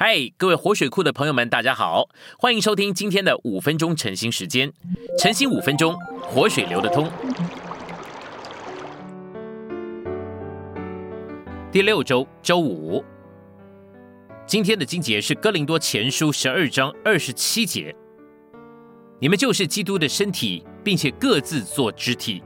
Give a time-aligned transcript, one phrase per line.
[0.00, 2.08] 嗨，各位活水库的朋友们，大家好，
[2.38, 4.72] 欢迎收听今天的五分钟晨兴时间。
[5.18, 7.10] 晨兴五分钟，活水流得通。
[11.72, 13.04] 第六周周五，
[14.46, 17.92] 今天的经节是哥林多前书十二章二十七节。
[19.18, 22.40] 你们就是基督的身体，并且各自做肢体。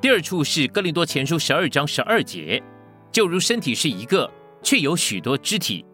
[0.00, 2.62] 第二处是哥林多前书十二章十二节，
[3.12, 4.32] 就如身体是一个，
[4.62, 5.84] 却有许多肢体。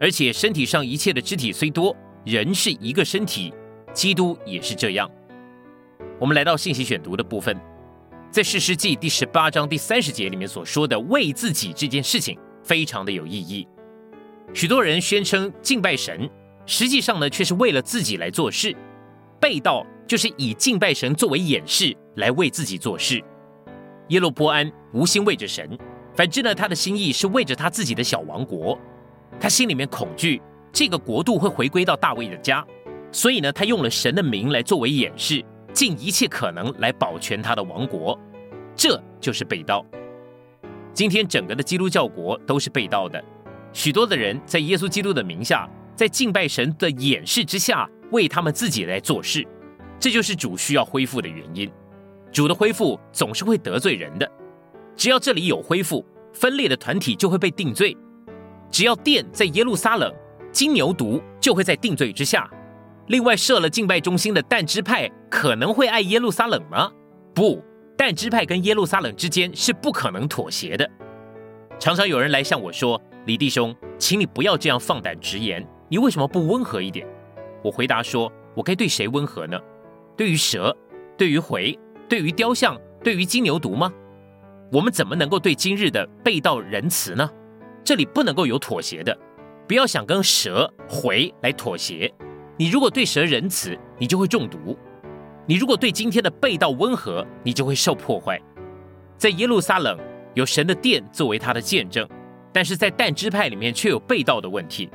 [0.00, 1.94] 而且身体上一切的肢体虽多，
[2.24, 3.52] 人是一个身体，
[3.92, 5.10] 基督也是这样。
[6.20, 7.56] 我们来到信息选读的部分，
[8.30, 13.66] 在士师记第十八章第三十节里面所说的为自己这件事情，非常的有意义。
[14.54, 16.28] 许多人宣称敬拜神，
[16.64, 18.74] 实际上呢却是为了自己来做事。
[19.40, 23.22] 背道就是以敬拜神作为掩饰，来为自己做事。
[24.08, 25.78] 耶路波安无心为着神，
[26.14, 28.78] 反之呢他的心意是为着他自己的小王国。
[29.40, 30.40] 他心里面恐惧
[30.72, 32.64] 这个国度会回归到大卫的家，
[33.12, 38.18] 所以呢，他用了神的名来作为掩饰，尽一切可能来保全他的王国。
[38.74, 39.84] 这就是被盗。
[40.92, 43.22] 今天整个的基督教国都是被盗的，
[43.72, 49.46] 许多的人在耶稣基督的名下，在敬拜神的掩饰之下，为他们自己来做事。
[50.00, 51.70] 这就是主需要恢复的原因。
[52.30, 54.30] 主的恢复总是会得罪人的，
[54.94, 57.96] 只要这里有恢复，分裂的团体就会被定罪。
[58.70, 60.12] 只要殿在耶路撒冷，
[60.52, 62.48] 金牛犊就会在定罪之下。
[63.06, 66.90] 另外设了敬拜中心的但支派可能会爱耶路撒冷吗？
[67.34, 67.62] 不，
[67.96, 70.88] 但支派跟耶路撒冷之间是不可能妥协的。
[71.78, 77.06] 常常有人来向我说：“李弟兄，请你不要这样放胆直言，你为什么不温和一点？”
[77.64, 79.58] 我回答说：“我该对谁温和呢？
[80.16, 80.76] 对于蛇，
[81.16, 83.92] 对于回，对于雕像，对于金牛犊吗？
[84.70, 87.30] 我们怎么能够对今日的背道仁慈呢？”
[87.88, 89.18] 这里不能够有妥协的，
[89.66, 92.12] 不要想跟蛇回来妥协。
[92.58, 94.76] 你如果对蛇仁慈，你就会中毒；
[95.46, 98.38] 你如果对今天的被盗温和，你就会受破坏。
[99.16, 99.98] 在耶路撒冷
[100.34, 102.06] 有神的殿作为他的见证，
[102.52, 104.90] 但是在但支派里面却有被盗的问题。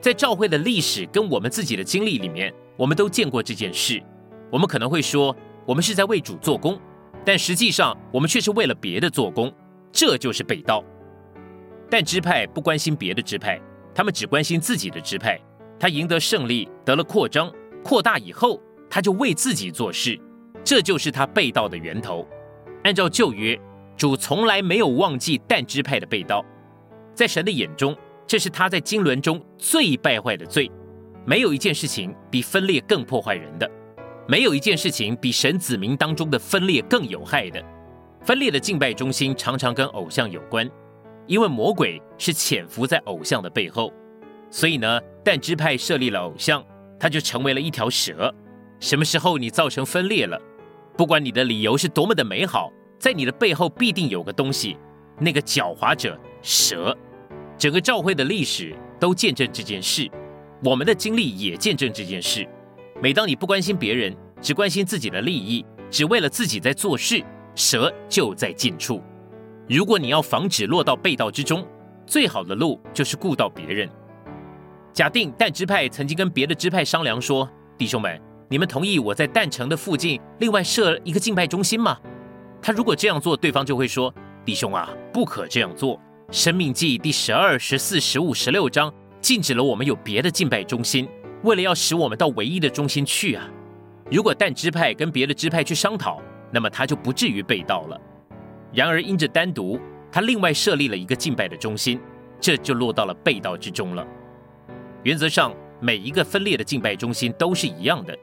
[0.00, 4.02] 在教会的历史跟我们自己的经历里面，我们都见过这件事。
[4.50, 5.36] 我们可能会说，
[5.66, 6.80] 我们是在为主做工，
[7.26, 9.52] 但实际上我们却是为了别的做工，
[9.92, 10.82] 这就是被盗。
[11.92, 13.60] 但支派不关心别的支派，
[13.94, 15.38] 他们只关心自己的支派。
[15.78, 17.52] 他赢得胜利，得了扩张、
[17.84, 18.58] 扩大以后，
[18.88, 20.18] 他就为自己做事，
[20.64, 22.26] 这就是他被盗的源头。
[22.84, 23.60] 按照旧约，
[23.94, 26.42] 主从来没有忘记但支派的被盗，
[27.14, 27.94] 在神的眼中，
[28.26, 30.70] 这是他在经纶中最败坏的罪。
[31.26, 33.70] 没有一件事情比分裂更破坏人的，
[34.26, 37.62] 没有一件事情比神子民当中的分裂更有害的。
[38.22, 40.66] 分裂的敬拜中心常常跟偶像有关。
[41.26, 43.92] 因为魔鬼是潜伏在偶像的背后，
[44.50, 46.64] 所以呢，但支派设立了偶像，
[46.98, 48.32] 他就成为了一条蛇。
[48.80, 50.40] 什么时候你造成分裂了，
[50.96, 54.76] 不管你的理由是多么的美好，在你的背后必定有个东西，
[55.18, 56.96] 那个狡猾者蛇。
[57.56, 60.10] 整个教会的历史都见证这件事，
[60.64, 62.48] 我们的经历也见证这件事。
[63.00, 67.22] 每当你不关心别人，只关心自己的利益，只为了自己在做事，
[67.54, 69.00] 蛇就在近处。
[69.72, 71.66] 如果你要防止落到被盗之中，
[72.06, 73.88] 最好的路就是顾到别人。
[74.92, 81.96] 假定但支派曾经跟别的支派商量说：“弟兄们，你们同意我在但城的附近另外设一个敬拜中心吗？”
[82.60, 85.98] 他如果这样做，对方就会说：“弟兄啊，不可这样做。
[86.30, 91.08] 生命记第十二、十四、十五、十六章禁止了我们有别的敬拜中心，
[91.44, 93.48] 为了要使我们到唯一的中心去啊。
[94.10, 96.20] 如果但支派跟别的支派去商讨，
[96.52, 97.98] 那么他就不至于被盗了。”
[98.72, 99.78] 然而，因着单独，
[100.10, 102.00] 他另外设立了一个敬拜的中心，
[102.40, 104.06] 这就落到了被盗之中了。
[105.02, 108.16] 原则上，每一个分裂的敬拜中心都是一样的。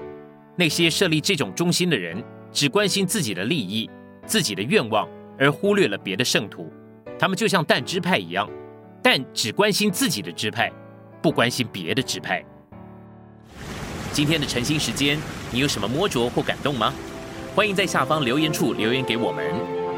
[0.56, 3.90] 那些设立这种中心的人，只关心自己的利益、
[4.26, 5.08] 自己的愿望，
[5.38, 6.72] 而忽略了别的圣徒。
[7.18, 8.50] 他们就像但支派一样，
[9.04, 10.72] 但只关心自己的支派，
[11.22, 12.44] 不关心别的支派。
[14.12, 15.20] 今天的晨兴时间，
[15.52, 16.94] 你有什么摸着或感动吗？
[17.56, 19.79] 欢迎在下方留言处留言给我们。